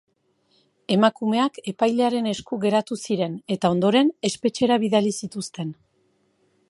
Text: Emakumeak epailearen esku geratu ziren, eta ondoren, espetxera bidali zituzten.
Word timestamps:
Emakumeak 0.93 1.59
epailearen 1.73 2.29
esku 2.31 2.59
geratu 2.63 2.97
ziren, 3.09 3.35
eta 3.57 3.71
ondoren, 3.77 4.11
espetxera 4.31 4.79
bidali 4.87 5.17
zituzten. 5.21 5.77